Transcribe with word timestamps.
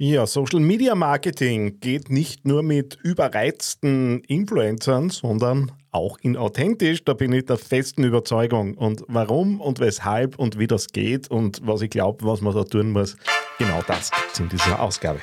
Ja, 0.00 0.28
Social 0.28 0.60
Media 0.60 0.94
Marketing 0.94 1.80
geht 1.80 2.08
nicht 2.08 2.46
nur 2.46 2.62
mit 2.62 2.96
überreizten 3.02 4.20
Influencern, 4.28 5.10
sondern 5.10 5.72
auch 5.90 6.18
in 6.22 6.36
authentisch. 6.36 7.02
Da 7.02 7.14
bin 7.14 7.32
ich 7.32 7.46
der 7.46 7.58
festen 7.58 8.04
Überzeugung. 8.04 8.74
Und 8.74 9.02
warum 9.08 9.60
und 9.60 9.80
weshalb 9.80 10.38
und 10.38 10.56
wie 10.56 10.68
das 10.68 10.86
geht 10.86 11.28
und 11.28 11.66
was 11.66 11.82
ich 11.82 11.90
glaube, 11.90 12.24
was 12.24 12.40
man 12.42 12.54
da 12.54 12.62
tun 12.62 12.92
muss, 12.92 13.16
genau 13.58 13.82
das 13.88 14.12
gibt 14.12 14.38
in 14.38 14.48
dieser 14.48 14.80
Ausgabe. 14.80 15.18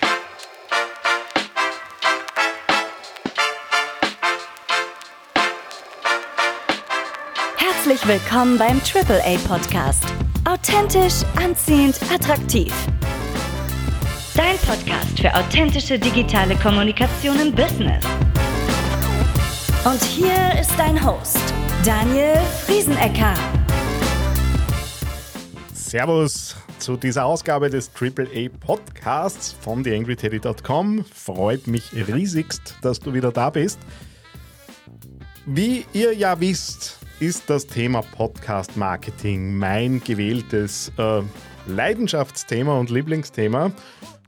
Herzlich 7.56 8.06
willkommen 8.06 8.58
beim 8.58 8.82
AAA 8.82 9.38
Podcast. 9.48 10.04
Authentisch, 10.44 11.24
anziehend, 11.38 11.98
attraktiv 12.14 12.74
Dein 14.36 14.58
Podcast 14.58 15.18
für 15.18 15.34
authentische 15.34 15.98
digitale 15.98 16.58
Kommunikation 16.58 17.40
im 17.40 17.56
Business. 17.56 18.04
Und 19.86 20.04
hier 20.04 20.60
ist 20.60 20.72
dein 20.78 21.02
Host, 21.06 21.40
Daniel 21.86 22.36
Friesenecker. 22.66 23.34
Servus 25.74 26.58
zu 26.80 26.98
dieser 26.98 27.24
Ausgabe 27.24 27.70
des 27.70 27.90
AAA 27.98 28.50
Podcasts 28.60 29.54
von 29.54 29.86
theangryteddy.com. 29.86 31.06
Freut 31.06 31.68
mich 31.68 31.94
riesigst, 31.94 32.76
dass 32.82 33.00
du 33.00 33.14
wieder 33.14 33.32
da 33.32 33.50
bist. 33.50 33.80
Wie 35.46 35.86
ihr 35.94 36.14
ja 36.14 36.38
wisst, 36.42 37.00
ist 37.22 37.50
das 37.50 37.68
Thema 37.68 38.02
Podcast 38.02 38.76
Marketing 38.76 39.56
mein 39.56 40.04
gewähltes 40.04 40.92
äh, 40.98 41.22
Leidenschaftsthema 41.68 42.78
und 42.78 42.90
Lieblingsthema. 42.90 43.72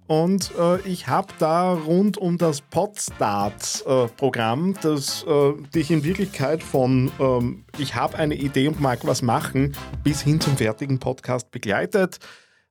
Und 0.07 0.52
äh, 0.57 0.79
ich 0.81 1.07
habe 1.07 1.31
da 1.38 1.73
rund 1.73 2.17
um 2.17 2.38
das 2.38 2.61
Podstart-Programm, 2.61 4.72
äh, 4.72 4.75
das 4.81 5.25
äh, 5.27 5.53
dich 5.75 5.91
in 5.91 6.05
Wirklichkeit 6.05 6.63
von 6.63 7.11
ähm, 7.19 7.66
ich 7.77 7.94
habe 7.95 8.17
eine 8.17 8.35
Idee 8.35 8.69
und 8.69 8.80
mag 8.80 9.05
was 9.05 9.22
machen, 9.22 9.75
bis 10.03 10.22
hin 10.22 10.39
zum 10.39 10.55
fertigen 10.55 11.00
Podcast 11.00 11.52
begleitet. 11.52 12.19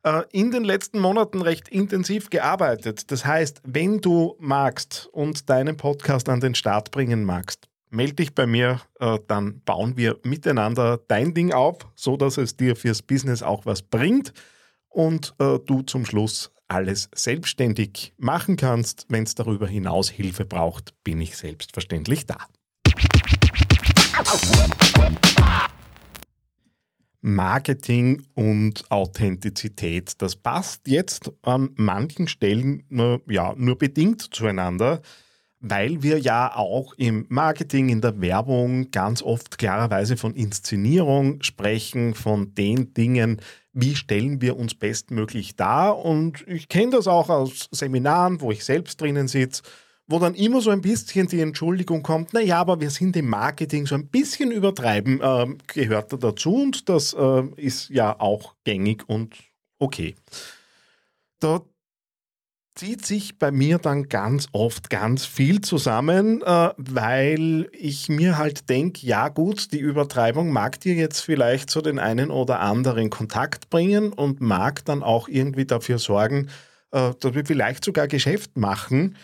Äh, 0.03 0.23
in 0.33 0.51
den 0.51 0.65
letzten 0.65 0.99
Monaten 0.99 1.43
recht 1.43 1.69
intensiv 1.69 2.31
gearbeitet. 2.31 3.11
Das 3.11 3.27
heißt, 3.27 3.61
wenn 3.65 4.01
du 4.01 4.35
magst 4.39 5.11
und 5.13 5.51
deinen 5.51 5.77
Podcast 5.77 6.31
an 6.31 6.41
den 6.41 6.55
Start 6.55 6.91
bringen 6.91 7.25
magst, 7.25 7.69
melde 7.91 8.15
dich 8.15 8.35
bei 8.35 8.47
mir, 8.47 8.81
äh, 9.01 9.19
dann 9.27 9.61
bauen 9.65 9.99
wir 9.99 10.17
miteinander 10.23 11.01
dein 11.09 11.35
Ding 11.35 11.53
auf, 11.53 11.77
so 11.97 12.17
dass 12.17 12.39
es 12.39 12.57
dir 12.57 12.77
fürs 12.77 13.03
Business 13.03 13.43
auch 13.43 13.67
was 13.67 13.83
bringt 13.83 14.33
und 14.89 15.35
äh, 15.39 15.59
du 15.67 15.83
zum 15.83 16.07
Schluss 16.07 16.51
alles 16.69 17.09
selbstständig 17.15 18.13
machen 18.19 18.57
kannst. 18.57 19.07
Wenn 19.09 19.25
es 19.25 19.35
darüber 19.35 19.69
hinaus 19.69 20.11
Hilfe 20.11 20.45
braucht, 20.45 20.95
bin 21.05 21.21
ich 21.21 21.37
selbstverständlich 21.37 22.27
da. 22.27 22.39
Marketing 27.21 28.23
und 28.35 28.91
Authentizität, 28.91 30.23
das 30.23 30.37
passt 30.37 30.87
jetzt 30.87 31.33
an 31.43 31.71
manchen 31.75 32.29
Stellen 32.29 32.85
ja, 33.27 33.53
nur 33.57 33.79
bedingt 33.79 34.23
zueinander, 34.33 35.03
weil 35.59 36.05
wir 36.05 36.19
ja 36.21 36.55
auch 36.55 36.95
im 36.95 37.27
Marketing, 37.29 37.89
in 37.89 38.01
der 38.01 38.21
Werbung 38.21 38.93
ganz 38.93 39.23
oft 39.23 39.59
klarerweise 39.59 40.17
von 40.17 40.35
Inszenierung 40.35 41.43
sprechen, 41.43 42.15
von 42.15 42.55
den 42.55 42.95
Dingen, 42.95 43.41
wie 43.77 43.95
stellen 43.95 44.41
wir 44.41 44.57
uns 44.57 44.75
bestmöglich 44.75 45.55
dar. 45.55 45.99
Und 45.99 46.45
ich 46.49 46.69
kenne 46.69 46.93
das 46.93 47.07
auch 47.07 47.29
aus 47.29 47.69
Seminaren, 47.71 48.41
wo 48.41 48.51
ich 48.51 48.65
selbst 48.65 49.01
drinnen 49.01 49.29
sitze, 49.29 49.63
wo 50.07 50.19
dann 50.19 50.35
immer 50.35 50.63
so 50.63 50.71
ein 50.71 50.81
bisschen 50.81 51.27
die 51.29 51.41
Entschuldigung 51.41 52.03
kommt, 52.03 52.33
naja, 52.33 52.59
aber 52.59 52.81
wir 52.81 52.91
sind 52.91 53.17
im 53.17 53.29
Marketing 53.29 53.87
so 53.87 53.95
ein 53.95 54.09
bisschen 54.09 54.51
übertreiben, 54.51 55.21
äh, 55.21 55.47
gehört 55.67 56.13
da 56.13 56.17
dazu 56.17 56.55
und 56.55 56.89
das 56.89 57.13
äh, 57.13 57.43
ist 57.57 57.91
ja 57.91 58.19
auch 58.19 58.55
gängig 58.65 59.07
und 59.09 59.35
okay. 59.79 60.15
Da 61.39 61.61
zieht 62.77 63.07
sich 63.07 63.39
bei 63.39 63.51
mir 63.51 63.79
dann 63.79 64.09
ganz 64.09 64.49
oft 64.53 64.91
ganz 64.91 65.25
viel 65.25 65.63
zusammen, 65.63 66.43
äh, 66.43 66.71
weil 66.77 67.69
ich 67.73 68.09
mir 68.09 68.37
halt 68.37 68.69
denke, 68.69 69.07
ja 69.07 69.29
gut, 69.29 69.73
die 69.73 69.79
Übertreibung 69.79 70.51
mag 70.51 70.79
dir 70.81 70.95
jetzt 70.95 71.21
vielleicht 71.21 71.71
so 71.71 71.81
den 71.81 71.99
einen 71.99 72.31
oder 72.31 72.61
anderen 72.61 73.09
Kontakt 73.09 73.71
bringen 73.71 74.13
und 74.13 74.41
mag 74.41 74.85
dann 74.85 75.03
auch 75.03 75.27
irgendwie 75.27 75.65
dafür 75.65 75.99
sorgen, 75.99 76.49
äh, 76.93 77.13
dass 77.19 77.35
wir 77.35 77.47
vielleicht 77.47 77.83
sogar 77.85 78.09
Geschäft 78.09 78.59
machen. 78.59 79.17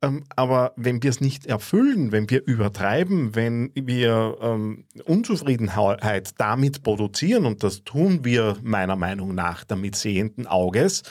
Ähm, 0.00 0.22
aber 0.36 0.72
wenn 0.76 1.02
wir 1.02 1.10
es 1.10 1.20
nicht 1.20 1.46
erfüllen, 1.46 2.12
wenn 2.12 2.30
wir 2.30 2.46
übertreiben, 2.46 3.34
wenn 3.34 3.72
wir 3.74 4.38
ähm, 4.40 4.84
Unzufriedenheit 5.04 6.34
damit 6.38 6.84
produzieren, 6.84 7.46
und 7.46 7.64
das 7.64 7.82
tun 7.82 8.24
wir 8.24 8.58
meiner 8.62 8.96
Meinung 8.96 9.34
nach 9.34 9.64
damit 9.64 9.96
sehenden 9.96 10.46
Auges, 10.46 11.02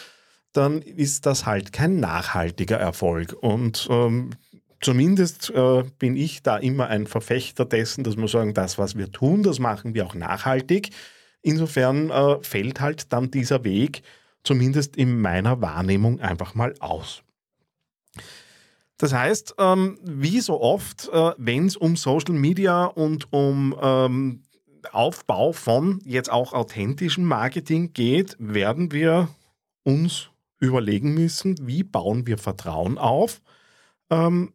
dann 0.54 0.82
ist 0.82 1.26
das 1.26 1.46
halt 1.46 1.74
kein 1.74 2.00
nachhaltiger 2.00 2.78
Erfolg. 2.78 3.34
Und 3.34 3.88
ähm, 3.90 4.32
zumindest 4.82 5.50
äh, 5.52 5.84
bin 6.00 6.16
ich 6.16 6.44
da 6.44 6.58
immer 6.58 6.88
ein 6.88 7.08
Verfechter 7.08 7.66
dessen, 7.66 8.04
dass 8.04 8.18
wir 8.18 8.28
sagen, 8.28 8.54
das, 8.54 8.78
was 8.78 8.98
wir 8.98 9.12
tun, 9.12 9.44
das 9.44 9.60
machen 9.60 9.94
wir 9.94 10.06
auch 10.06 10.16
nachhaltig. 10.16 10.90
Insofern 11.42 12.10
äh, 12.10 12.44
fällt 12.44 12.82
halt 12.82 13.12
dann 13.14 13.32
dieser 13.32 13.64
Weg 13.64 14.04
zumindest 14.44 14.96
in 14.96 15.20
meiner 15.22 15.62
Wahrnehmung 15.62 16.20
einfach 16.20 16.56
mal 16.56 16.74
aus. 16.80 17.24
Das 18.98 19.14
heißt, 19.14 19.56
ähm, 19.58 19.98
wie 20.04 20.40
so 20.42 20.62
oft, 20.62 21.10
äh, 21.12 21.32
wenn 21.38 21.66
es 21.66 21.76
um 21.76 21.96
Social 21.96 22.36
Media 22.36 22.86
und 22.86 23.34
um 23.34 23.76
ähm, 23.82 24.44
Aufbau 24.92 25.54
von 25.54 26.00
jetzt 26.06 26.32
auch 26.32 26.54
authentischem 26.54 27.26
Marketing 27.26 27.94
geht, 27.94 28.36
werden 28.40 28.92
wir 28.92 29.30
uns 29.84 30.30
überlegen 30.62 31.14
müssen, 31.14 31.56
wie 31.68 31.84
bauen 31.84 32.26
wir 32.26 32.38
Vertrauen 32.38 32.98
auf, 32.98 33.42
ähm, 34.10 34.54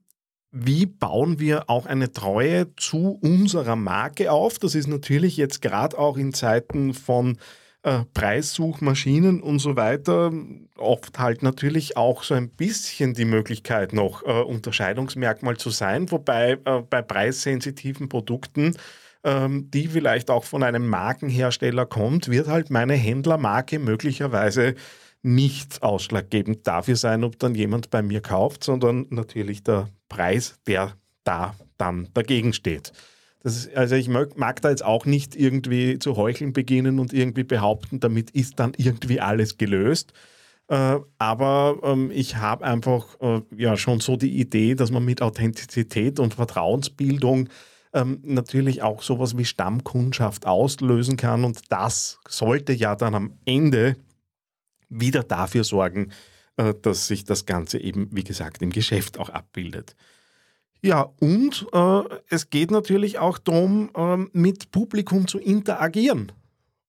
wie 0.52 0.86
bauen 0.86 1.38
wir 1.38 1.68
auch 1.68 1.84
eine 1.84 2.12
Treue 2.12 2.74
zu 2.76 3.18
unserer 3.20 3.76
Marke 3.76 4.32
auf. 4.32 4.58
Das 4.58 4.74
ist 4.74 4.86
natürlich 4.86 5.36
jetzt 5.36 5.60
gerade 5.60 5.98
auch 5.98 6.16
in 6.16 6.32
Zeiten 6.32 6.94
von 6.94 7.36
äh, 7.82 8.04
Preissuchmaschinen 8.14 9.42
und 9.42 9.58
so 9.58 9.76
weiter 9.76 10.32
oft 10.78 11.18
halt 11.18 11.42
natürlich 11.42 11.96
auch 11.96 12.22
so 12.22 12.34
ein 12.34 12.48
bisschen 12.48 13.12
die 13.12 13.26
Möglichkeit 13.26 13.92
noch 13.92 14.22
äh, 14.22 14.42
Unterscheidungsmerkmal 14.42 15.58
zu 15.58 15.70
sein, 15.70 16.10
wobei 16.10 16.58
äh, 16.64 16.82
bei 16.88 17.02
preissensitiven 17.02 18.08
Produkten 18.08 18.76
ähm, 19.26 19.70
die 19.72 19.88
vielleicht 19.88 20.30
auch 20.30 20.44
von 20.44 20.62
einem 20.62 20.86
Markenhersteller 20.86 21.84
kommt, 21.84 22.28
wird 22.28 22.46
halt 22.46 22.70
meine 22.70 22.94
Händlermarke 22.94 23.78
möglicherweise 23.80 24.76
nicht 25.26 25.82
ausschlaggebend 25.82 26.66
dafür 26.66 26.96
sein, 26.96 27.24
ob 27.24 27.38
dann 27.38 27.54
jemand 27.54 27.90
bei 27.90 28.00
mir 28.00 28.20
kauft, 28.20 28.64
sondern 28.64 29.06
natürlich 29.10 29.62
der 29.62 29.88
Preis, 30.08 30.58
der 30.66 30.92
da 31.24 31.54
dann 31.76 32.08
dagegen 32.14 32.52
steht. 32.52 32.92
Ist, 33.42 33.74
also 33.76 33.96
ich 33.96 34.08
mag, 34.08 34.38
mag, 34.38 34.62
da 34.62 34.70
jetzt 34.70 34.84
auch 34.84 35.04
nicht 35.04 35.36
irgendwie 35.36 35.98
zu 35.98 36.16
heucheln 36.16 36.52
beginnen 36.52 36.98
und 36.98 37.12
irgendwie 37.12 37.44
behaupten, 37.44 38.00
damit 38.00 38.30
ist 38.30 38.58
dann 38.58 38.72
irgendwie 38.76 39.20
alles 39.20 39.58
gelöst. 39.58 40.12
Äh, 40.68 40.98
aber 41.18 41.78
ähm, 41.82 42.10
ich 42.12 42.36
habe 42.36 42.64
einfach 42.64 43.20
äh, 43.20 43.42
ja 43.56 43.76
schon 43.76 44.00
so 44.00 44.16
die 44.16 44.40
Idee, 44.40 44.74
dass 44.74 44.90
man 44.90 45.04
mit 45.04 45.22
Authentizität 45.22 46.18
und 46.18 46.34
Vertrauensbildung 46.34 47.48
ähm, 47.92 48.20
natürlich 48.22 48.82
auch 48.82 49.02
sowas 49.02 49.36
wie 49.36 49.44
Stammkundschaft 49.44 50.46
auslösen 50.46 51.16
kann. 51.16 51.44
Und 51.44 51.60
das 51.70 52.18
sollte 52.28 52.72
ja 52.72 52.96
dann 52.96 53.14
am 53.14 53.32
Ende 53.44 53.96
wieder 54.88 55.22
dafür 55.22 55.64
sorgen, 55.64 56.12
äh, 56.56 56.74
dass 56.80 57.06
sich 57.06 57.24
das 57.24 57.46
Ganze 57.46 57.78
eben, 57.78 58.08
wie 58.12 58.24
gesagt, 58.24 58.62
im 58.62 58.70
Geschäft 58.70 59.18
auch 59.18 59.30
abbildet. 59.30 59.94
Ja, 60.82 61.12
und 61.20 61.66
äh, 61.72 62.02
es 62.28 62.50
geht 62.50 62.70
natürlich 62.70 63.18
auch 63.18 63.38
darum, 63.38 63.90
äh, 63.96 64.16
mit 64.32 64.70
Publikum 64.70 65.26
zu 65.26 65.38
interagieren. 65.38 66.32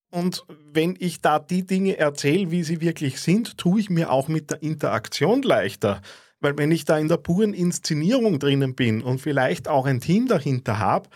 Und 0.09 0.45
wenn 0.71 0.95
ich 0.99 1.21
da 1.21 1.39
die 1.39 1.65
Dinge 1.65 1.97
erzähle, 1.97 2.51
wie 2.51 2.63
sie 2.63 2.81
wirklich 2.81 3.19
sind, 3.19 3.57
tue 3.57 3.79
ich 3.79 3.89
mir 3.89 4.11
auch 4.11 4.27
mit 4.27 4.51
der 4.51 4.63
Interaktion 4.63 5.41
leichter. 5.41 6.01
Weil 6.39 6.57
wenn 6.57 6.71
ich 6.71 6.85
da 6.85 6.97
in 6.97 7.07
der 7.07 7.17
puren 7.17 7.53
Inszenierung 7.53 8.39
drinnen 8.39 8.75
bin 8.75 9.01
und 9.01 9.19
vielleicht 9.19 9.67
auch 9.67 9.85
ein 9.85 9.99
Team 9.99 10.27
dahinter 10.27 10.79
habe, 10.79 11.09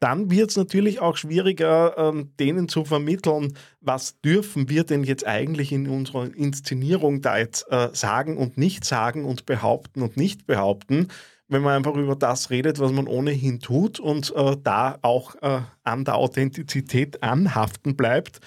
dann 0.00 0.30
wird 0.30 0.50
es 0.50 0.56
natürlich 0.56 1.00
auch 1.00 1.16
schwieriger, 1.16 1.96
ähm, 1.96 2.32
denen 2.38 2.68
zu 2.68 2.84
vermitteln, 2.84 3.56
was 3.80 4.20
dürfen 4.20 4.68
wir 4.68 4.84
denn 4.84 5.04
jetzt 5.04 5.26
eigentlich 5.26 5.72
in 5.72 5.88
unserer 5.88 6.34
Inszenierung 6.34 7.22
da 7.22 7.38
jetzt 7.38 7.66
äh, 7.70 7.88
sagen 7.92 8.36
und 8.36 8.58
nicht 8.58 8.84
sagen 8.84 9.24
und 9.24 9.46
behaupten 9.46 10.02
und 10.02 10.16
nicht 10.16 10.46
behaupten, 10.46 11.08
wenn 11.48 11.62
man 11.62 11.76
einfach 11.76 11.94
über 11.94 12.16
das 12.16 12.50
redet, 12.50 12.78
was 12.80 12.92
man 12.92 13.06
ohnehin 13.06 13.60
tut 13.60 14.00
und 14.00 14.34
äh, 14.34 14.56
da 14.62 14.98
auch 15.02 15.36
äh, 15.42 15.60
an 15.84 16.04
der 16.04 16.16
Authentizität 16.16 17.22
anhaften 17.22 17.96
bleibt, 17.96 18.40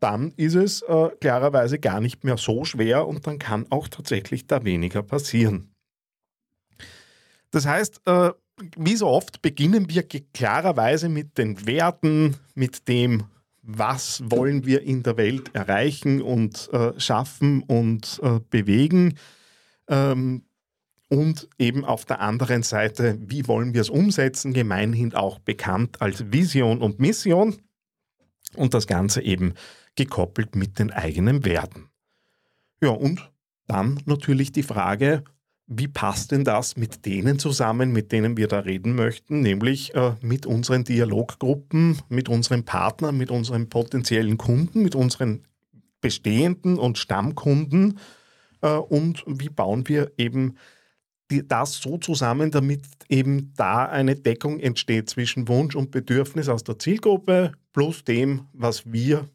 dann 0.00 0.32
ist 0.36 0.54
es 0.54 0.82
äh, 0.82 1.08
klarerweise 1.20 1.78
gar 1.78 2.00
nicht 2.00 2.24
mehr 2.24 2.36
so 2.36 2.64
schwer 2.64 3.06
und 3.06 3.26
dann 3.26 3.38
kann 3.38 3.66
auch 3.70 3.88
tatsächlich 3.88 4.46
da 4.46 4.64
weniger 4.64 5.02
passieren. 5.02 5.74
Das 7.50 7.66
heißt, 7.66 8.00
äh, 8.06 8.30
wie 8.76 8.96
so 8.96 9.08
oft 9.08 9.42
beginnen 9.42 9.88
wir 9.88 10.02
klarerweise 10.02 11.08
mit 11.08 11.38
den 11.38 11.66
Werten, 11.66 12.36
mit 12.54 12.88
dem, 12.88 13.24
was 13.62 14.22
wollen 14.26 14.64
wir 14.66 14.82
in 14.82 15.02
der 15.02 15.16
Welt 15.16 15.54
erreichen 15.54 16.22
und 16.22 16.68
äh, 16.72 16.98
schaffen 17.00 17.62
und 17.62 18.20
äh, 18.22 18.40
bewegen. 18.50 19.18
Ähm, 19.88 20.44
und 21.08 21.48
eben 21.58 21.84
auf 21.84 22.04
der 22.04 22.20
anderen 22.20 22.62
Seite, 22.62 23.18
wie 23.20 23.46
wollen 23.46 23.74
wir 23.74 23.80
es 23.80 23.90
umsetzen, 23.90 24.52
gemeinhin 24.52 25.14
auch 25.14 25.38
bekannt 25.38 26.00
als 26.00 26.32
Vision 26.32 26.80
und 26.80 26.98
Mission. 26.98 27.56
Und 28.56 28.74
das 28.74 28.86
Ganze 28.86 29.22
eben 29.22 29.54
gekoppelt 29.96 30.54
mit 30.54 30.78
den 30.78 30.90
eigenen 30.90 31.44
Werten. 31.44 31.88
Ja, 32.80 32.90
und 32.90 33.30
dann 33.66 34.00
natürlich 34.06 34.52
die 34.52 34.62
Frage, 34.62 35.24
wie 35.66 35.88
passt 35.88 36.30
denn 36.32 36.44
das 36.44 36.76
mit 36.76 37.06
denen 37.06 37.38
zusammen, 37.38 37.92
mit 37.92 38.12
denen 38.12 38.36
wir 38.36 38.48
da 38.48 38.60
reden 38.60 38.94
möchten, 38.94 39.40
nämlich 39.40 39.94
äh, 39.94 40.12
mit 40.20 40.46
unseren 40.46 40.84
Dialoggruppen, 40.84 41.98
mit 42.08 42.28
unseren 42.28 42.64
Partnern, 42.64 43.16
mit 43.16 43.30
unseren 43.30 43.68
potenziellen 43.68 44.36
Kunden, 44.36 44.82
mit 44.82 44.94
unseren 44.94 45.42
bestehenden 46.00 46.78
und 46.78 46.98
Stammkunden 46.98 47.98
äh, 48.60 48.68
und 48.68 49.24
wie 49.26 49.48
bauen 49.48 49.88
wir 49.88 50.12
eben 50.18 50.56
die, 51.30 51.46
das 51.46 51.76
so 51.76 51.96
zusammen, 51.96 52.50
damit 52.50 52.82
eben 53.08 53.54
da 53.56 53.86
eine 53.86 54.16
Deckung 54.16 54.60
entsteht 54.60 55.08
zwischen 55.08 55.48
Wunsch 55.48 55.74
und 55.74 55.90
Bedürfnis 55.90 56.50
aus 56.50 56.64
der 56.64 56.78
Zielgruppe 56.78 57.52
plus 57.72 58.04
dem, 58.04 58.46
was 58.52 58.92
wir 58.92 59.28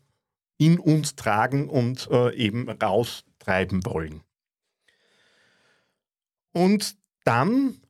in 0.59 0.77
uns 0.77 1.15
tragen 1.15 1.69
und 1.69 2.07
äh, 2.11 2.35
eben 2.35 2.69
raustreiben 2.69 3.83
wollen. 3.85 4.21
Und 6.51 6.95
dann 7.23 7.81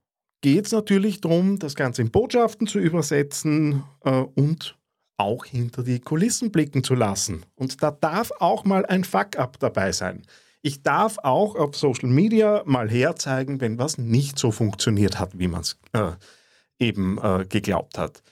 geht 0.42 0.68
es 0.68 0.72
natürlich 0.72 1.22
darum, 1.22 1.60
das 1.60 1.76
Ganze 1.76 2.02
in 2.02 2.12
Botschaften 2.12 2.68
zu 2.68 2.80
übersetzen 2.80 3.84
äh, 4.04 4.12
und 4.12 4.78
auch 5.18 5.46
hinter 5.46 5.84
die 5.84 6.00
Kulissen 6.00 6.52
blicken 6.52 6.84
zu 6.84 6.96
lassen. 6.96 7.46
Und 7.56 7.84
da 7.84 7.92
darf 7.92 8.32
auch 8.40 8.64
mal 8.64 8.86
ein 8.86 9.04
Fuck-up 9.04 9.60
dabei 9.60 9.92
sein. 9.92 10.24
Ich 10.62 10.82
darf 10.82 11.18
auch 11.20 11.56
auf 11.56 11.76
Social 11.76 12.10
Media 12.10 12.64
mal 12.66 12.90
herzeigen, 12.90 13.62
wenn 13.62 13.78
was 13.78 13.98
nicht 13.98 14.40
so 14.40 14.52
funktioniert 14.52 15.20
hat, 15.20 15.38
wie 15.38 15.48
man 15.48 15.62
es 15.62 15.78
äh, 15.94 16.12
eben 16.80 17.18
äh, 17.22 17.46
geglaubt 17.48 17.98
hat. 17.98 18.24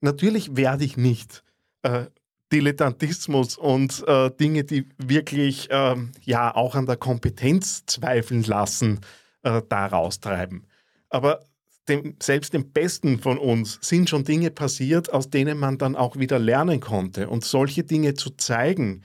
Natürlich 0.00 0.56
werde 0.56 0.84
ich 0.84 0.96
nicht 0.96 1.42
äh, 1.82 2.06
Dilettantismus 2.52 3.56
und 3.56 4.04
äh, 4.06 4.30
Dinge, 4.30 4.64
die 4.64 4.88
wirklich 4.98 5.68
ähm, 5.70 6.12
ja 6.22 6.54
auch 6.54 6.74
an 6.76 6.86
der 6.86 6.96
Kompetenz 6.96 7.86
zweifeln 7.86 8.44
lassen, 8.44 9.00
äh, 9.46 9.62
da 9.68 9.86
raustreiben. 9.86 10.66
Aber 11.08 11.40
dem, 11.88 12.16
selbst 12.20 12.52
dem 12.52 12.72
Besten 12.72 13.20
von 13.20 13.38
uns 13.38 13.78
sind 13.80 14.10
schon 14.10 14.24
Dinge 14.24 14.50
passiert, 14.50 15.12
aus 15.12 15.30
denen 15.30 15.56
man 15.58 15.78
dann 15.78 15.94
auch 15.94 16.16
wieder 16.16 16.38
lernen 16.38 16.80
konnte. 16.80 17.28
Und 17.28 17.44
solche 17.44 17.84
Dinge 17.84 18.14
zu 18.14 18.30
zeigen, 18.30 19.04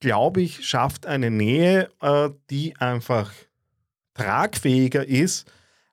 glaube 0.00 0.40
ich, 0.40 0.66
schafft 0.66 1.04
eine 1.06 1.30
Nähe, 1.30 1.90
äh, 2.00 2.30
die 2.48 2.74
einfach 2.78 3.30
tragfähiger 4.14 5.06
ist 5.06 5.50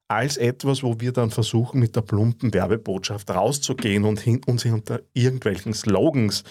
als 0.08 0.38
etwas, 0.38 0.82
wo 0.82 1.00
wir 1.00 1.12
dann 1.12 1.30
versuchen, 1.30 1.80
mit 1.80 1.96
der 1.96 2.02
plumpen 2.02 2.54
Werbebotschaft 2.54 3.30
rauszugehen 3.30 4.06
und 4.06 4.20
hin, 4.20 4.42
uns 4.46 4.64
hinter 4.64 5.02
irgendwelchen 5.14 5.74
Slogans 5.74 6.46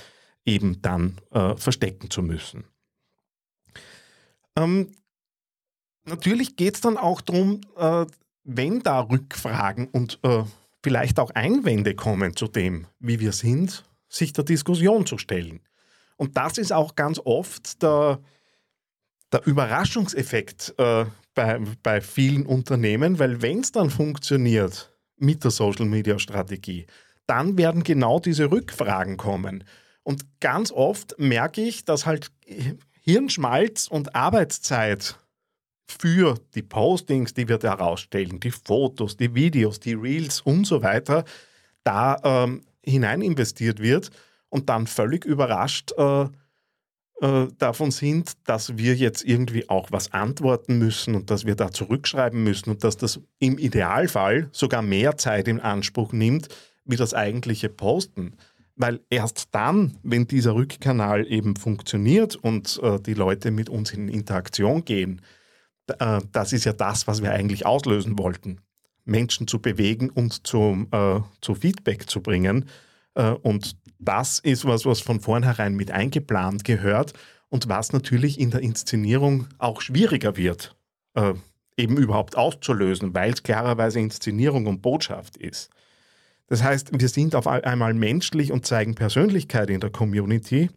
eben 0.45 0.81
dann 0.83 1.19
äh, 1.33 1.57
verstecken 1.57 2.11
zu 2.11 2.23
müssen. 2.23 2.65
Ähm, 4.55 4.93
natürlich 6.09 6.57
geht 6.57 6.75
es 6.75 6.81
dann 6.81 6.97
auch 6.97 7.21
darum, 7.21 7.61
äh, 7.77 8.07
wenn 8.45 8.83
da 8.83 9.01
Rückfragen 9.01 9.89
und 9.89 10.19
äh, 10.23 10.45
vielleicht 10.83 11.19
auch 11.19 11.31
Einwände 11.31 11.95
kommen 11.95 12.35
zu 12.37 12.49
dem, 12.49 12.87
wie 12.99 13.21
wir 13.21 13.33
sind, 13.33 13.85
sich 14.09 14.33
der 14.33 14.45
Diskussion 14.45 15.07
zu 15.07 15.19
stellen. 15.19 15.61
Und 16.17 16.37
das 16.37 16.59
ist 16.59 16.73
auch 16.73 16.95
ganz 16.97 17.21
oft 17.25 17.83
der, 17.83 18.21
der 19.33 19.47
Überraschungseffekt 19.47 20.75
äh, 20.79 21.05
bei, 21.35 21.61
bei 21.83 22.01
vielen 22.01 22.47
Unternehmen, 22.47 23.19
weil 23.19 23.43
wenn 23.43 23.61
es 23.61 23.73
dann 23.73 23.91
funktioniert 23.91 24.93
mit 25.17 25.45
der 25.45 25.51
Social-Media-Strategie, 25.51 26.87
dann 27.27 27.59
werden 27.59 27.85
genau 27.85 28.19
diese 28.19 28.51
Rückfragen 28.51 29.17
kommen. 29.17 29.65
Und 30.03 30.41
ganz 30.41 30.73
oft 30.73 31.15
merke 31.19 31.61
ich, 31.61 31.85
dass 31.85 32.07
halt 32.07 32.31
Hirnschmalz 33.03 33.87
und 33.89 34.15
Arbeitszeit 34.15 35.19
für 35.89 36.39
die 36.55 36.63
Postings, 36.63 37.35
die 37.35 37.49
wir 37.49 37.59
da 37.59 37.75
rausstellen, 37.75 38.41
die 38.41 38.51
Fotos, 38.51 39.17
die 39.17 39.35
Videos, 39.35 39.81
die 39.81 39.95
Reels 39.95 40.41
und 40.41 40.67
so 40.67 40.83
weiter, 40.83 41.25
da 41.83 42.19
ähm, 42.23 42.63
hinein 42.85 43.23
investiert 43.23 43.81
wird 43.81 44.11
und 44.49 44.69
dann 44.69 44.87
völlig 44.87 45.25
überrascht 45.25 45.93
äh, 45.97 46.27
äh, 47.21 47.49
davon 47.59 47.91
sind, 47.91 48.33
dass 48.45 48.77
wir 48.77 48.95
jetzt 48.95 49.25
irgendwie 49.25 49.69
auch 49.69 49.91
was 49.91 50.13
antworten 50.13 50.79
müssen 50.79 51.15
und 51.15 51.31
dass 51.31 51.47
wir 51.47 51.57
da 51.57 51.73
zurückschreiben 51.73 52.43
müssen 52.43 52.71
und 52.71 52.85
dass 52.85 52.97
das 52.97 53.21
im 53.41 53.59
Idealfall 53.59 54.49
sogar 54.53 54.83
mehr 54.83 55.17
Zeit 55.17 55.49
in 55.49 55.61
Anspruch 55.61 56.13
nimmt, 56.13 56.49
wie 56.85 56.97
das 56.97 57.15
eigentliche 57.15 57.71
Posten. 57.71 58.37
Weil 58.77 59.01
erst 59.11 59.49
dann, 59.51 59.99
wenn 60.05 60.29
dieser 60.29 60.55
Rückkanal 60.55 61.27
eben 61.27 61.57
funktioniert 61.57 62.37
und 62.37 62.79
äh, 62.85 63.01
die 63.01 63.15
Leute 63.15 63.51
mit 63.51 63.69
uns 63.69 63.93
in 63.93 64.09
Interaktion 64.09 64.85
gehen, 64.85 65.21
das 66.33 66.53
ist 66.53 66.65
ja 66.65 66.73
das, 66.73 67.07
was 67.07 67.23
wir 67.23 67.33
eigentlich 67.33 67.67
auslösen 67.67 68.19
wollten. 68.19 68.61
Menschen 69.09 69.49
zu 69.49 69.61
bewegen 69.61 70.11
und 70.11 70.47
zum, 70.47 70.89
äh, 70.93 71.21
zu 71.41 71.55
Feedback 71.55 72.09
zu 72.09 72.21
bringen. 72.21 72.67
Äh, 73.15 73.31
und 73.31 73.77
das 73.99 74.39
ist 74.39 74.65
was, 74.65 74.85
was 74.85 75.01
von 75.01 75.21
vornherein 75.21 75.75
mit 75.75 75.91
eingeplant 75.91 76.65
gehört 76.65 77.15
und 77.49 77.69
was 77.69 77.93
natürlich 77.93 78.39
in 78.39 78.51
der 78.51 78.61
Inszenierung 78.61 79.49
auch 79.59 79.81
schwieriger 79.81 80.37
wird, 80.37 80.77
äh, 81.15 81.35
eben 81.77 81.97
überhaupt 81.97 82.37
auszulösen, 82.37 83.15
weil 83.15 83.33
es 83.33 83.43
klarerweise 83.43 83.99
Inszenierung 83.99 84.67
und 84.67 84.83
Botschaft 84.83 85.37
ist. 85.37 85.71
Das 86.47 86.63
heißt, 86.63 86.99
wir 86.99 87.09
sind 87.09 87.35
auf 87.35 87.47
einmal 87.47 87.95
menschlich 87.95 88.53
und 88.53 88.67
zeigen 88.67 88.95
Persönlichkeit 88.95 89.69
in 89.71 89.81
der 89.81 89.91
Community 89.91 90.71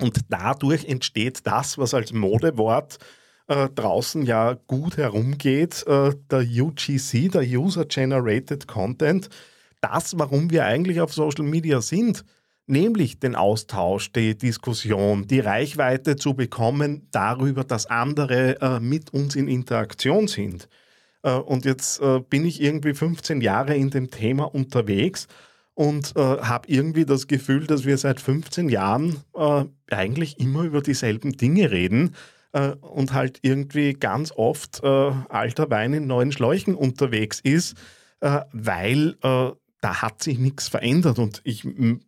und 0.00 0.20
dadurch 0.28 0.84
entsteht 0.84 1.46
das, 1.46 1.78
was 1.78 1.94
als 1.94 2.12
Modewort 2.12 2.98
äh, 3.00 3.23
draußen 3.46 4.24
ja 4.24 4.54
gut 4.66 4.96
herumgeht, 4.96 5.84
äh, 5.86 6.12
der 6.30 6.40
UGC, 6.40 7.30
der 7.30 7.42
User 7.42 7.84
Generated 7.84 8.66
Content, 8.66 9.28
das, 9.80 10.18
warum 10.18 10.50
wir 10.50 10.64
eigentlich 10.64 11.00
auf 11.00 11.12
Social 11.12 11.44
Media 11.44 11.82
sind, 11.82 12.24
nämlich 12.66 13.20
den 13.20 13.34
Austausch, 13.34 14.12
die 14.12 14.36
Diskussion, 14.36 15.26
die 15.26 15.40
Reichweite 15.40 16.16
zu 16.16 16.34
bekommen 16.34 17.08
darüber, 17.10 17.64
dass 17.64 17.86
andere 17.86 18.60
äh, 18.60 18.80
mit 18.80 19.12
uns 19.12 19.36
in 19.36 19.48
Interaktion 19.48 20.28
sind. 20.28 20.68
Äh, 21.22 21.32
und 21.34 21.64
jetzt 21.64 22.00
äh, 22.00 22.20
bin 22.20 22.46
ich 22.46 22.62
irgendwie 22.62 22.94
15 22.94 23.40
Jahre 23.40 23.76
in 23.76 23.90
dem 23.90 24.10
Thema 24.10 24.44
unterwegs 24.44 25.28
und 25.74 26.16
äh, 26.16 26.20
habe 26.20 26.68
irgendwie 26.68 27.04
das 27.04 27.26
Gefühl, 27.26 27.66
dass 27.66 27.84
wir 27.84 27.98
seit 27.98 28.20
15 28.20 28.68
Jahren 28.68 29.22
äh, 29.34 29.64
eigentlich 29.90 30.40
immer 30.40 30.62
über 30.62 30.80
dieselben 30.80 31.36
Dinge 31.36 31.70
reden 31.70 32.14
äh, 32.54 32.76
und 32.80 33.12
halt 33.12 33.40
irgendwie 33.42 33.92
ganz 33.92 34.32
oft 34.32 34.82
äh, 34.82 34.86
alter 34.86 35.70
Wein 35.70 35.92
in 35.92 36.06
neuen 36.06 36.32
Schläuchen 36.32 36.74
unterwegs 36.74 37.40
ist, 37.40 37.76
äh, 38.20 38.40
weil 38.52 39.16
äh, 39.22 39.50
da 39.80 40.02
hat 40.02 40.22
sich 40.22 40.38
nichts 40.38 40.68
verändert. 40.68 41.18
Und 41.18 41.42
ich 41.44 41.66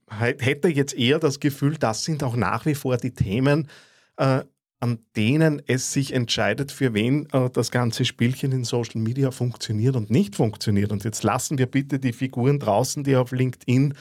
hätte 0.09 0.69
jetzt 0.69 0.95
eher 0.95 1.19
das 1.19 1.41
Gefühl, 1.41 1.76
das 1.76 2.05
sind 2.05 2.23
auch 2.23 2.37
nach 2.37 2.65
wie 2.65 2.75
vor 2.75 2.97
die 2.97 3.12
Themen, 3.12 3.69
äh, 4.17 4.45
an 4.79 4.99
denen 5.17 5.61
es 5.67 5.93
sich 5.93 6.15
entscheidet, 6.15 6.71
für 6.71 6.95
wen 6.95 7.29
äh, 7.33 7.50
das 7.50 7.71
ganze 7.71 8.05
Spielchen 8.05 8.53
in 8.53 8.65
Social 8.65 9.00
Media 9.00 9.31
funktioniert 9.31 9.97
und 9.97 10.11
nicht 10.11 10.37
funktioniert. 10.37 10.93
Und 10.93 11.05
jetzt 11.05 11.25
lassen 11.25 11.59
wir 11.59 11.67
bitte 11.67 11.99
die 11.99 12.12
Figuren 12.12 12.59
draußen, 12.59 13.05
die 13.05 13.17
auf 13.17 13.33
LinkedIn 13.33 13.95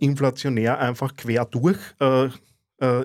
inflationär 0.00 0.80
einfach 0.80 1.14
quer 1.14 1.44
durch 1.44 1.78
äh, 2.00 2.28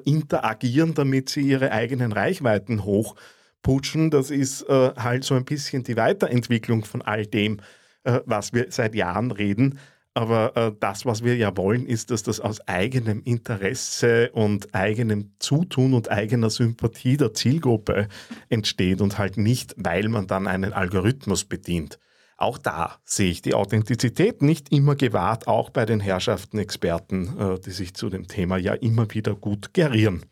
interagieren, 0.05 0.94
damit 0.94 1.29
sie 1.29 1.41
ihre 1.41 1.72
eigenen 1.72 2.12
Reichweiten 2.12 2.84
hochputschen. 2.86 4.10
Das 4.10 4.32
ist 4.32 4.63
äh, 4.63 4.91
halt 4.96 5.24
so 5.24 5.36
ein 5.36 5.46
bisschen 5.46 5.84
die 5.84 5.98
Weiterentwicklung 5.98 6.86
von 6.86 7.01
all 7.01 7.25
dem, 7.25 7.60
äh, 8.03 8.22
was 8.25 8.53
wir 8.53 8.67
seit 8.70 8.96
Jahren 8.96 9.32
reden. 9.32 9.79
Aber 10.17 10.55
äh, 10.55 10.72
das, 10.79 11.05
was 11.05 11.25
wir 11.25 11.36
ja 11.36 11.55
wollen, 11.58 11.86
ist, 11.86 12.10
dass 12.10 12.24
das 12.24 12.39
aus 12.39 12.65
eigenem 12.70 13.22
Interesse 13.24 14.32
und 14.32 14.74
eigenem 14.74 15.34
Zutun 15.39 15.94
und 15.94 16.10
eigener 16.10 16.50
Sympathie 16.50 17.17
der 17.17 17.34
Zielgruppe 17.34 18.08
entsteht 18.48 19.01
und 19.01 19.17
halt 19.17 19.36
nicht, 19.36 19.75
weil 19.77 20.08
man 20.08 20.25
dann 20.25 20.48
einen 20.48 20.72
Algorithmus 20.72 21.44
bedient. 21.44 22.00
Auch 22.38 22.58
da 22.58 23.00
sehe 23.06 23.32
ich 23.32 23.42
die 23.42 23.54
Authentizität 23.54 24.42
nicht 24.42 24.72
immer 24.72 24.96
gewahrt, 24.96 25.48
auch 25.48 25.70
bei 25.70 25.86
den 25.86 26.01
Herrschaften 26.01 26.58
Experten, 26.58 27.39
äh, 27.39 27.60
die 27.60 27.72
sich 27.72 27.94
zu 27.94 28.10
dem 28.10 28.27
Thema 28.27 28.58
ja 28.58 28.74
immer 28.74 29.10
wieder 29.12 29.36
gut 29.36 29.74
gerieren. 29.74 30.25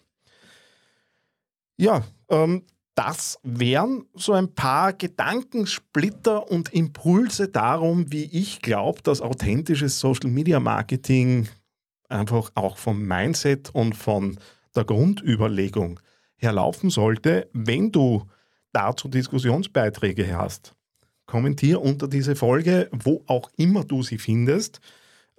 Ja, 1.77 2.03
ähm, 2.29 2.63
das 2.95 3.39
wären 3.41 4.05
so 4.13 4.33
ein 4.33 4.53
paar 4.53 4.93
Gedankensplitter 4.93 6.51
und 6.51 6.73
Impulse 6.73 7.47
darum, 7.47 8.11
wie 8.11 8.25
ich 8.25 8.61
glaube, 8.61 9.01
dass 9.01 9.21
authentisches 9.21 9.99
Social 9.99 10.29
Media 10.29 10.59
Marketing 10.59 11.47
einfach 12.09 12.51
auch 12.53 12.77
vom 12.77 13.01
Mindset 13.01 13.71
und 13.73 13.95
von 13.95 14.37
der 14.75 14.83
Grundüberlegung 14.83 15.99
herlaufen 16.35 16.89
sollte. 16.89 17.49
Wenn 17.53 17.91
du 17.91 18.27
dazu 18.73 19.07
Diskussionsbeiträge 19.07 20.37
hast, 20.37 20.75
kommentier 21.33 21.81
unter 21.81 22.07
diese 22.07 22.35
Folge, 22.35 22.89
wo 22.91 23.23
auch 23.25 23.49
immer 23.57 23.83
du 23.83 24.03
sie 24.03 24.19
findest. 24.19 24.81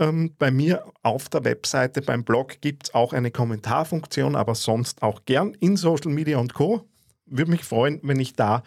Ähm, 0.01 0.35
bei 0.41 0.51
mir 0.51 0.85
auf 1.05 1.29
der 1.29 1.45
Webseite 1.45 2.03
beim 2.03 2.25
Blog 2.25 2.61
gibt 2.61 2.89
es 2.89 2.95
auch 2.95 3.13
eine 3.13 3.31
Kommentarfunktion, 3.31 4.35
aber 4.35 4.57
sonst 4.57 5.05
auch 5.05 5.25
gern 5.25 5.55
in 5.61 5.77
Social 5.77 6.11
Media 6.11 6.39
und 6.39 6.53
Co. 6.53 6.89
Würde 7.27 7.53
mich 7.53 7.63
freuen, 7.63 8.01
wenn 8.03 8.19
ich 8.19 8.33
da 8.33 8.65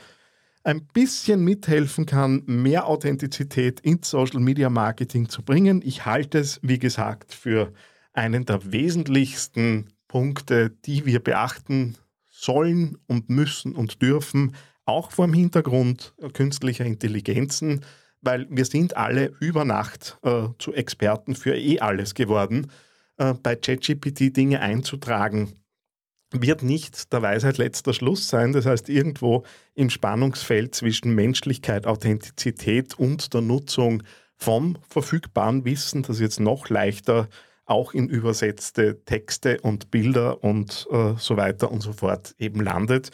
ein 0.64 0.86
bisschen 0.94 1.44
mithelfen 1.44 2.06
kann, 2.06 2.44
mehr 2.46 2.88
Authentizität 2.88 3.82
ins 3.82 4.10
Social 4.10 4.40
Media 4.40 4.70
Marketing 4.70 5.28
zu 5.28 5.44
bringen. 5.44 5.82
Ich 5.84 6.06
halte 6.06 6.40
es, 6.40 6.62
wie 6.64 6.80
gesagt, 6.80 7.34
für 7.34 7.74
einen 8.14 8.46
der 8.46 8.72
wesentlichsten 8.72 9.90
Punkte, 10.08 10.70
die 10.70 11.06
wir 11.06 11.20
beachten 11.20 11.98
sollen 12.32 12.98
und 13.06 13.30
müssen 13.30 13.76
und 13.76 14.02
dürfen, 14.02 14.56
auch 14.88 15.12
vor 15.12 15.28
dem 15.28 15.34
Hintergrund 15.34 16.14
künstlicher 16.34 16.86
Intelligenzen, 16.86 17.82
weil 18.22 18.48
wir 18.50 18.66
sind 18.66 18.98
alle 18.98 19.34
über 19.40 19.66
Nacht 19.66 20.18
äh, 20.24 20.48
zu 20.58 20.74
Experten 20.74 21.36
für 21.36 21.56
eh 21.56 21.80
alles 21.80 22.16
geworden. 22.16 22.72
Äh, 23.18 23.34
bei 23.36 23.56
ChatGPT 23.56 24.36
Dinge 24.36 24.62
einzutragen, 24.62 25.54
wird 26.32 26.62
nicht 26.62 27.14
der 27.14 27.22
Weisheit 27.22 27.58
letzter 27.58 27.94
Schluss 27.94 28.28
sein. 28.28 28.52
Das 28.52 28.66
heißt, 28.66 28.90
irgendwo 28.90 29.44
im 29.76 29.90
Spannungsfeld 29.90 30.76
zwischen 30.76 31.16
Menschlichkeit, 31.16 31.88
Authentizität 31.88 33.00
und 33.00 33.34
der 33.34 33.42
Nutzung 33.42 34.04
vom 34.36 34.78
verfügbaren 34.90 35.66
Wissen, 35.66 36.04
das 36.04 36.20
jetzt 36.20 36.40
noch 36.40 36.70
leichter 36.70 37.30
auch 37.66 37.94
in 37.94 38.08
übersetzte 38.08 39.04
Texte 39.04 39.60
und 39.62 39.92
Bilder 39.92 40.44
und 40.44 40.88
äh, 40.92 41.14
so 41.18 41.38
weiter 41.38 41.72
und 41.72 41.82
so 41.82 41.92
fort 41.92 42.34
eben 42.40 42.62
landet. 42.62 43.12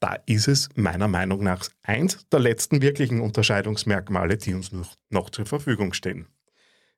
Da 0.00 0.16
ist 0.26 0.46
es 0.46 0.68
meiner 0.76 1.08
Meinung 1.08 1.42
nach 1.42 1.68
eins 1.82 2.26
der 2.30 2.40
letzten 2.40 2.82
wirklichen 2.82 3.20
Unterscheidungsmerkmale, 3.20 4.36
die 4.36 4.54
uns 4.54 4.70
noch, 4.72 4.94
noch 5.10 5.30
zur 5.30 5.46
Verfügung 5.46 5.92
stehen. 5.92 6.28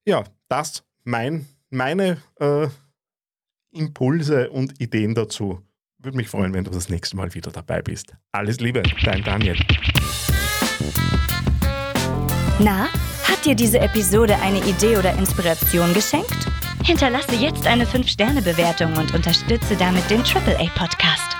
Ja, 0.04 0.25
das 0.49 0.85
mein, 1.04 1.47
meine 1.71 2.19
äh, 2.38 2.69
Impulse 3.71 4.50
und 4.50 4.80
Ideen 4.80 5.14
dazu. 5.14 5.62
Würde 5.99 6.16
mich 6.16 6.28
freuen, 6.28 6.52
wenn 6.52 6.64
du 6.64 6.71
das 6.71 6.88
nächste 6.88 7.16
Mal 7.16 7.35
wieder 7.35 7.50
dabei 7.50 7.83
bist. 7.83 8.14
Alles 8.33 8.61
Liebe, 8.61 8.83
dein 9.04 9.23
Daniel. 9.23 9.57
Na, 12.59 12.88
hat 13.25 13.45
dir 13.45 13.54
diese 13.54 13.78
Episode 13.80 14.37
eine 14.42 14.59
Idee 14.66 14.97
oder 14.97 15.16
Inspiration 15.19 15.92
geschenkt? 15.95 16.47
Hinterlasse 16.85 17.35
jetzt 17.35 17.66
eine 17.66 17.85
5-Sterne-Bewertung 17.85 18.97
und 18.97 19.14
unterstütze 19.14 19.76
damit 19.76 20.09
den 20.11 20.21
AAA-Podcast. 20.21 21.40